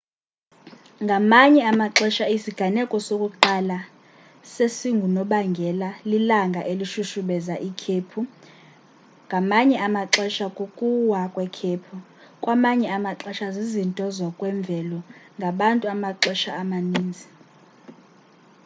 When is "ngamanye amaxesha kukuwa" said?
9.27-11.21